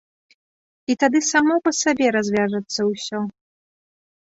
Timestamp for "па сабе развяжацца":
1.67-2.79